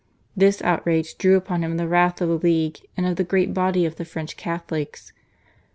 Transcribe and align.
This 0.35 0.63
outrage 0.63 1.15
drew 1.19 1.37
upon 1.37 1.63
him 1.63 1.77
the 1.77 1.87
wrath 1.87 2.21
of 2.21 2.27
the 2.29 2.33
League 2.39 2.79
and 2.97 3.05
of 3.05 3.17
the 3.17 3.23
great 3.23 3.53
body 3.53 3.85
of 3.85 3.97
the 3.97 4.03
French 4.03 4.35
Catholics. 4.35 5.13